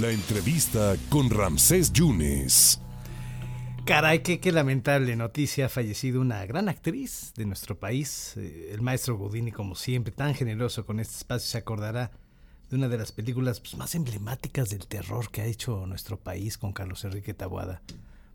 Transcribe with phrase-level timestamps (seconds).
[0.00, 2.80] La entrevista con Ramsés Yunes.
[3.84, 5.66] Caray, qué, qué lamentable noticia.
[5.66, 8.34] Ha fallecido una gran actriz de nuestro país.
[8.36, 12.10] Eh, el maestro Godini, como siempre, tan generoso con este espacio, se acordará
[12.70, 16.56] de una de las películas pues, más emblemáticas del terror que ha hecho nuestro país
[16.56, 17.82] con Carlos Enrique Tabuada.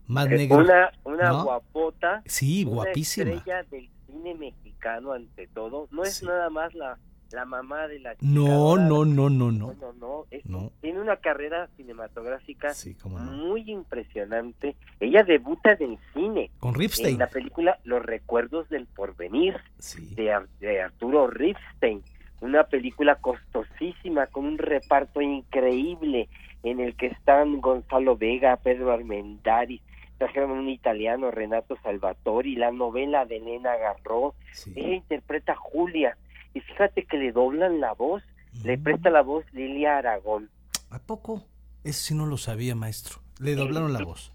[0.06, 0.58] Más Eh, negro.
[0.58, 1.44] Una, una ¿no?
[1.44, 2.22] guapota.
[2.26, 3.30] Sí, una guapísima.
[3.32, 5.88] estrella del cine mexicano ante todo.
[5.90, 6.26] No es Sí.
[6.26, 6.96] nada más la,
[7.32, 9.92] la mamá de la chica No, no, no, no, No, no.
[10.00, 10.70] no, no.
[10.80, 13.10] Tiene una carrera cinematográfica Sí, no.
[13.18, 14.76] muy impresionante.
[14.98, 16.50] Ella debuta en cine.
[16.58, 17.14] Con Ripstein.
[17.14, 20.14] En la película Los Recuerdos del Porvenir Sí.
[20.14, 22.02] de, de Arturo Ripstein.
[22.40, 26.28] Una película costosísima con un reparto increíble
[26.62, 29.82] en el que están Gonzalo Vega, Pedro Armendáriz,
[30.18, 34.34] trajeron un italiano, Renato Salvatori, la novela de Elena Garro.
[34.52, 34.72] sí.
[34.76, 36.16] Ella interpreta a Julia
[36.54, 38.22] y fíjate que le doblan la voz,
[38.64, 38.82] le Mm.
[38.82, 40.50] presta la voz Lilia Aragón.
[40.90, 41.44] ¿A poco?
[41.84, 43.20] Eso sí no lo sabía, maestro.
[43.38, 44.32] Le doblaron la voz.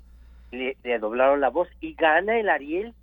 [0.52, 2.94] Le, le doblaron la voz y gana el Ariel.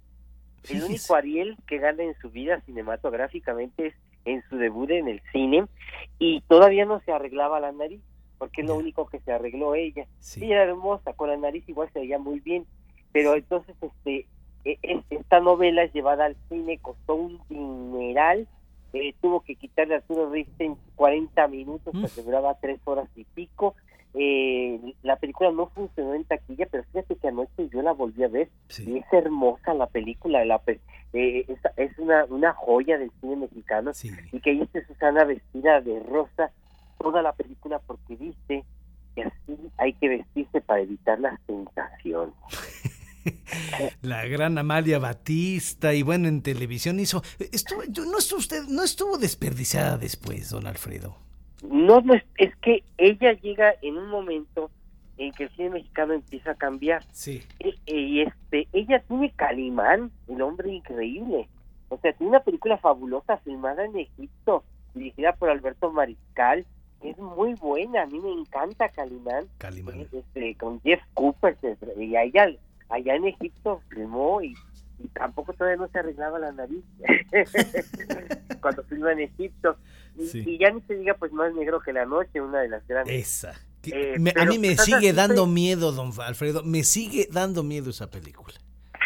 [0.68, 5.20] El único Ariel que gana en su vida cinematográficamente es en su debut en el
[5.32, 5.66] cine
[6.20, 8.00] y todavía no se arreglaba la nariz
[8.38, 10.06] porque es lo único que se arregló ella.
[10.20, 10.44] Sí.
[10.44, 12.64] Ella era hermosa, con la nariz igual se veía muy bien,
[13.12, 14.26] pero entonces este
[14.64, 18.46] e- esta novela es llevada al cine, costó un dineral,
[18.92, 22.02] eh, tuvo que quitarle a Arturo Ripstein 40 minutos, Mm.
[22.02, 23.74] porque duraba tres horas y pico.
[24.14, 28.28] Eh, la película no funcionó en taquilla, pero fíjate que anoche yo la volví a
[28.28, 30.80] ver y es hermosa la película, la, pe-
[31.14, 34.10] eh, es, es una, una joya del cine mexicano Sí.
[34.30, 36.50] y que está Susana vestida de rosa
[36.98, 38.64] toda la película porque dice
[39.14, 42.34] que así hay que vestirse para evitar las tentaciones.
[44.02, 47.22] La gran Amalia Batista y bueno, en televisión hizo...
[47.52, 51.16] Estuvo, yo- no, estuvo usted, no estuvo desperdiciada después, don Alfredo.
[51.62, 54.70] No, no es, es que ella llega en un momento
[55.18, 57.42] en que el cine mexicano empieza a cambiar Sí.
[57.60, 61.48] y, y, este ella tiene Calimán, el hombre increíble.
[61.90, 66.66] O sea, tiene una película fabulosa filmada en Egipto, dirigida por Alberto Mariscal.
[67.02, 69.46] Es muy buena, a mí me encanta Calimán.
[69.58, 70.06] Calimán.
[70.12, 71.56] este, con Jeff Cooper
[71.98, 72.46] y allá,
[72.92, 74.54] allá en Egipto filmó y,
[74.98, 76.84] y tampoco todavía no se arreglaba la nariz
[78.60, 79.76] cuando filma en Egipto
[80.16, 80.44] y, Sí.
[80.46, 83.14] y ya ni se diga pues más negro que la noche una de las grandes
[83.14, 83.54] Esa.
[83.84, 86.62] Eh, me- a mí me Susana sigue dando miedo, don Alfredo.
[86.62, 88.54] Me sigue dando miedo esa película.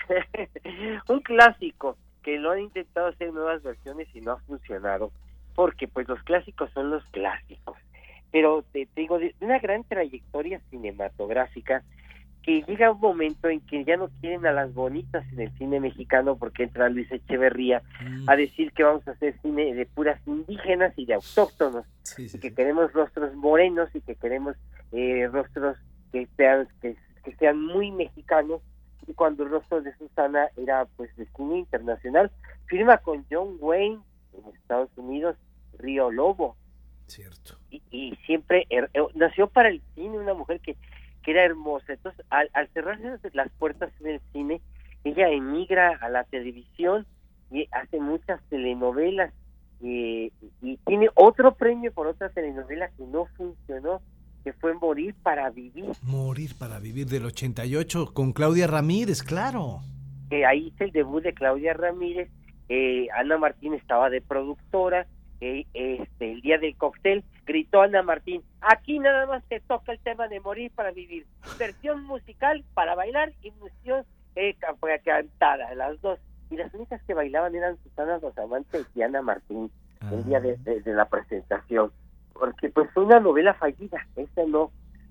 [1.08, 5.12] un clásico que lo han intentado hacer nuevas versiones y no ha funcionado
[5.54, 7.76] porque pues los clásicos son los clásicos
[8.32, 11.82] pero te, te digo de una gran trayectoria cinematográfica
[12.46, 15.80] que llega un momento en que ya no quieren a las bonitas en el cine
[15.80, 20.20] mexicano porque entra Luis Echeverría Mm, a decir que vamos a hacer cine de puras
[20.26, 22.54] indígenas y de autóctonos sí, sí, y que sí.
[22.54, 24.54] queremos rostros morenos y que queremos
[24.92, 25.76] eh, rostros
[26.12, 28.62] que sean que, que sean muy mexicanos
[29.08, 32.30] y cuando el rostro de Susana era pues de cine internacional
[32.66, 33.98] firma con John Wayne
[34.34, 35.36] en Estados Unidos
[35.78, 36.56] Río Lobo
[37.08, 37.58] Cierto.
[37.70, 40.76] y, y siempre her- eh, nació para el cine una mujer que,
[41.26, 41.92] que era hermosa.
[41.92, 44.62] Entonces al, al cerrarse las puertas del cine
[45.04, 47.06] ella emigra a la televisión
[47.50, 49.32] y hace muchas telenovelas
[49.82, 50.30] eh,
[50.62, 54.00] y tiene otro premio por otra telenovela que no funcionó
[54.42, 55.92] que fue Morir para Vivir.
[56.02, 59.80] Morir para vivir del 88 con Claudia Ramírez, claro.
[60.30, 62.30] que ahí hice el debut de Claudia Ramírez,
[62.68, 65.06] eh, Ana Martín estaba de productora,
[65.40, 70.00] eh, este, el día del cóctel gritó Ana Martín, aquí nada más te toca el
[70.00, 71.26] tema de morir para vivir,
[71.58, 74.56] versión musical para bailar y versión eh,
[75.04, 76.18] cantada, las dos.
[76.50, 79.70] Y las únicas que bailaban eran Susana Los Amantes y Ana Martín
[80.12, 81.90] el día de, de- de la presentación,
[82.34, 84.70] porque pues fue una novela fallida, esta no,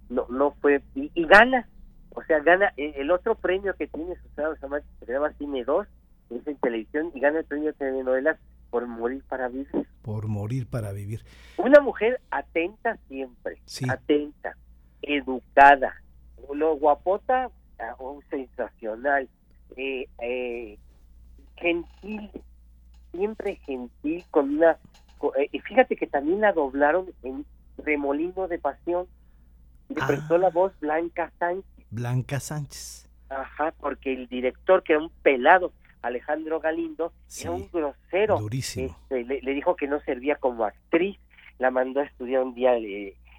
[0.09, 1.67] no, no fue, y, y gana,
[2.11, 5.33] o sea, gana eh, el otro premio que tiene Susana Los Amantes, que se llama
[5.37, 5.87] Cine 2,
[6.29, 8.37] es en televisión, y gana el premio de telenovelas
[8.75, 9.87] por morir para vivir.
[10.01, 11.23] Por morir para vivir.
[11.55, 13.85] Una mujer atenta siempre, Sí.
[13.89, 14.57] atenta,
[15.01, 15.93] educada,
[16.53, 19.29] lo guapota, ah, oh, sensacional,
[19.77, 20.77] eh, eh,
[21.55, 22.29] gentil,
[23.13, 24.77] siempre gentil, con una...
[25.19, 27.45] co- eh, y fíjate que también la doblaron en
[27.77, 29.07] Remolino de Pasión,
[29.87, 30.07] le Ah.
[30.07, 33.07] prestó la voz Blanca Sánchez, Blanca Sánchez.
[33.29, 35.71] ajá, porque el director, que era un pelado,
[36.07, 38.95] Alejandro Galindo, Sí, era un grosero, Durísimo.
[39.03, 41.17] este, le, le dijo que no servía como actriz,
[41.59, 42.85] la mandó a estudiar un día el,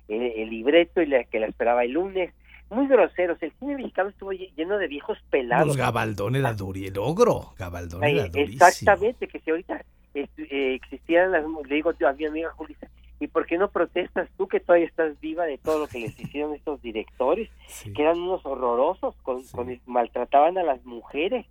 [0.09, 2.33] el- el libreto y le- que la esperaba el lunes.
[2.69, 3.41] Muy groseros.
[3.43, 5.69] El cine mexicano estuvo lle- lleno de viejos pelados.
[5.69, 7.55] Los Gabaldón era duri, el ogro.
[7.57, 8.67] Gabaldón Ay, era durísimo.
[8.67, 9.85] exactamente, que si ahorita
[10.15, 12.89] estu- eh, existieran las, le digo yo a mi amiga Julissa,
[13.21, 16.19] ¿y por qué no protestas tú que todavía estás viva de todo lo que les
[16.21, 17.51] hicieron estos directores?
[17.95, 19.45] Que eran unos horrorosos, con,
[19.87, 21.47] maltrataban a las mujeres.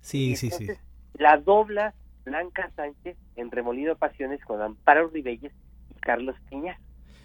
[0.00, 0.68] Sí, sí, sí.
[1.14, 5.52] La dobla Blanca Sánchez en Remolido de Pasiones con Amparo Ribelles
[5.90, 6.78] y Carlos Piña.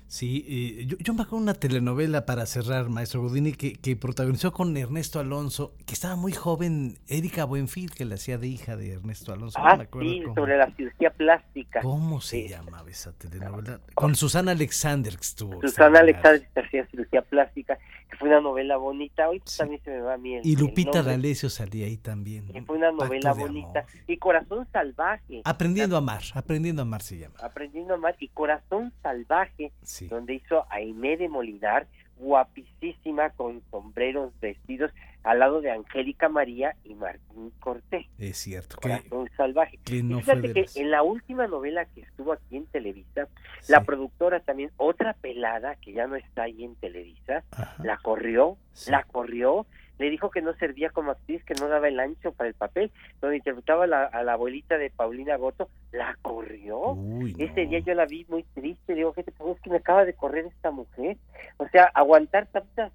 [0.08, 4.78] Sí, yo, yo, me acuerdo una telenovela para cerrar, maestro Godini, que, que, protagonizó con
[4.78, 9.34] Ernesto Alonso, que estaba muy joven, Erika Buenfil, que le hacía de hija de Ernesto
[9.34, 9.58] Alonso.
[9.60, 11.82] Ah, sí, sobre la cirugía plástica.
[11.82, 13.80] ¿Cómo se llamaba esa telenovela?
[13.96, 15.60] Con Susana Alexander que estuvo.
[15.62, 17.80] Susana Alexander que hacía cirugía plástica,
[18.14, 20.42] que fue una novela bonita, hoy también se me va bien.
[20.44, 22.48] Y Lupita D'Alessio salía ahí también.
[22.48, 23.86] Que fue una novela bonita.
[24.08, 25.42] Y Corazón Salvaje.
[25.44, 27.36] Aprendiendo a amar, Aprendiendo a amar se llama.
[27.42, 29.72] Aprendiendo a amar y Corazón Salvaje
[30.10, 31.88] donde hizo a Aimé de Molinar,
[32.18, 34.92] guapísima con sombreros vestidos
[35.24, 38.06] al lado de Angélica María y Martín Cortés.
[38.20, 38.76] Es cierto.
[38.82, 39.80] Corazón salvaje.
[39.86, 43.28] Fíjate que en la última novela que estuvo aquí en Televisa,
[43.68, 47.44] la productora también, otra pelada que ya no está ahí en Televisa,
[47.80, 48.58] la corrió,
[48.88, 49.66] la corrió
[50.00, 52.92] le dijo que no servía como actriz, que no daba el ancho para el papel,
[53.22, 56.98] donde interpretaba a la abuelita de Paulina Goto, la corrió.
[57.38, 60.14] Ese día yo la vi muy triste, digo, ¿qué te Es que me acaba de
[60.14, 61.18] correr esta mujer.
[61.58, 62.92] O sea, aguantar tantas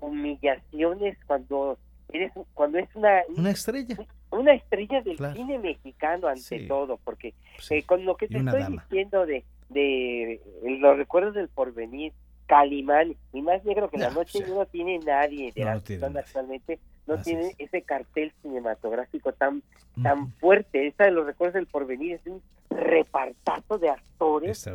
[0.00, 1.78] humillaciones cuando
[2.12, 3.96] eres cuando es una una estrella.
[4.30, 7.34] una estrella del cine mexicano ante todo porque
[7.70, 10.40] eh, con lo que te estoy diciendo de de
[10.80, 12.12] los recuerdos del porvenir
[12.46, 17.54] Calimán y más negro que la noche no tiene nadie de la actualmente no tiene
[17.58, 19.62] ese cartel cinematográfico tan
[20.02, 24.66] tan fuerte esa de los recuerdos del porvenir es un repartazo de actores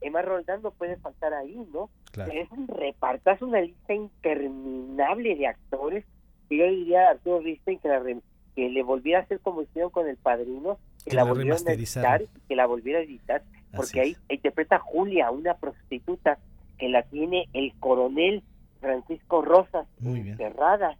[0.00, 1.90] Emma Roldán no puede faltar ahí no
[2.32, 6.04] es un repartazo una lista interminable de actores
[6.56, 8.18] yo diría a Arturo Risten que,
[8.54, 12.22] que le volviera a hacer como hicieron con el padrino que, la, volviera a editar
[12.48, 13.42] que la volviera a editar
[13.74, 16.38] porque ahí interpreta a Julia una prostituta
[16.78, 18.42] que la tiene el coronel
[18.80, 20.96] Francisco Rosas encerrada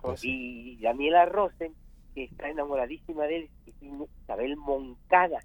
[0.00, 1.72] pues y Daniela Rosen
[2.14, 3.88] que está enamoradísima de él y
[4.22, 5.40] Isabel Moncada.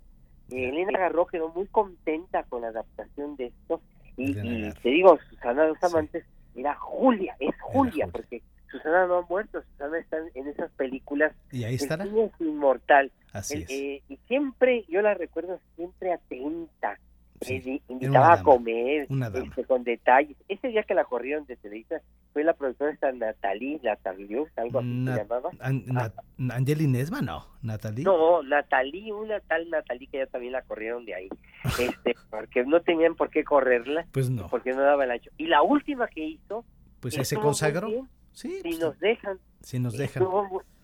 [0.51, 3.81] Elena Garro quedó muy contenta con la adaptación de esto
[4.17, 6.25] y, te digo Susana los amantes
[6.55, 8.41] era Julia es Julia, porque
[8.89, 13.11] Susana no ha muerto Susana está en esas películas y ahí estará es inmortal
[13.69, 16.97] eh, y siempre yo la recuerdo siempre atenta
[17.47, 20.35] invitaba a comer este, con detalles.
[20.47, 22.01] Ese día que la corrieron de Televisa
[22.33, 25.49] fue la productora esta Natalie Latalius, algo así se llamaba.
[25.59, 26.59] An ah.
[26.59, 28.03] Nesma, no, Natalie.
[28.03, 31.29] No, Natalie, una tal Natalie que ya también la corrieron de ahí.
[31.79, 34.05] este, porque no tenían por qué correrla.
[34.11, 34.47] Pues no.
[34.47, 35.31] Porque no daba el ancho.
[35.37, 36.65] Y la última que hizo.
[36.99, 38.07] Pues se consagró.
[38.39, 38.57] Sí.
[38.57, 39.39] Si pues nos dejan.
[39.61, 40.23] Si nos dejan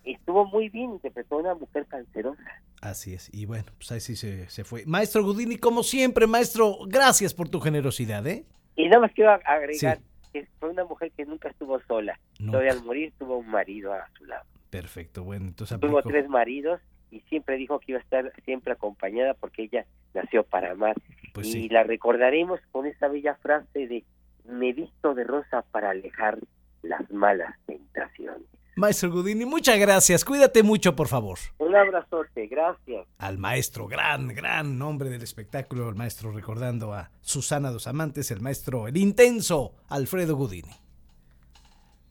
[0.06, 2.42] estuvo muy bien, interpretó a una mujer cancerosa.
[2.80, 4.84] Así es, y bueno, pues ahí sí se, fue.
[4.86, 8.44] Maestro Gudini, como siempre, maestro, gracias por tu generosidad, ¿eh?
[8.76, 9.98] Y nada más quiero agregar
[10.32, 12.18] que fue una mujer que nunca estuvo sola.
[12.38, 14.44] Todavía al morir tuvo un marido a su lado.
[14.70, 16.80] Perfecto, bueno, entonces Tuvo tres maridos
[17.10, 20.96] y siempre dijo que iba a estar siempre acompañada porque ella nació para amar.
[21.32, 24.04] Pues y la recordaremos con esa bella frase de
[24.44, 26.38] me visto de rosa para alejar
[26.82, 28.42] las malas tentaciones.
[28.78, 30.22] Maestro Gudini, muchas gracias.
[30.22, 31.38] Cuídate mucho, por favor.
[31.56, 33.06] Un abrazote, gracias.
[33.16, 38.42] Al maestro, gran, gran nombre del espectáculo, el maestro recordando a Susana dos Amantes, el
[38.42, 40.85] maestro, el intenso Alfredo Gudini.